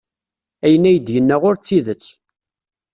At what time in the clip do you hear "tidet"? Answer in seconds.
1.65-2.05